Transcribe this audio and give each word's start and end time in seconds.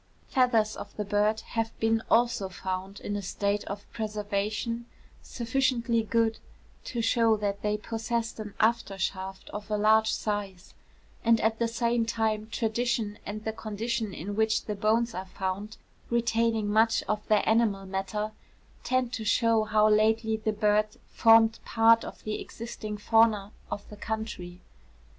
Feathers 0.29 0.75
of 0.75 0.97
the 0.97 1.05
bird 1.05 1.41
have 1.41 1.79
been 1.79 2.01
also 2.09 2.49
found 2.49 2.99
in 3.01 3.15
a 3.15 3.21
state 3.21 3.63
of 3.65 3.85
preservation 3.93 4.87
sufficiently 5.21 6.01
good 6.01 6.39
to 6.85 7.03
shew 7.03 7.37
that 7.37 7.61
they 7.61 7.77
possessed 7.77 8.39
an 8.39 8.55
after 8.59 8.97
shaft 8.97 9.47
of 9.51 9.69
a 9.69 9.77
large 9.77 10.11
size; 10.11 10.73
and 11.23 11.39
at 11.41 11.59
the 11.59 11.67
same 11.67 12.03
time 12.03 12.47
tradition 12.49 13.19
and 13.27 13.43
the 13.43 13.53
condition 13.53 14.11
in 14.11 14.35
which 14.35 14.65
the 14.65 14.73
bones 14.73 15.13
are 15.13 15.27
found, 15.27 15.77
retaining 16.09 16.67
much 16.67 17.03
of 17.03 17.27
their 17.27 17.47
animal 17.47 17.85
matter, 17.85 18.31
tend 18.83 19.13
to 19.13 19.23
shew 19.23 19.65
how 19.65 19.87
lately 19.87 20.35
the 20.35 20.51
bird 20.51 20.87
formed 21.11 21.59
part 21.63 22.03
of 22.03 22.23
the 22.23 22.41
existing 22.41 22.97
fauna 22.97 23.51
of 23.69 23.87
the 23.91 23.97
country. 23.97 24.61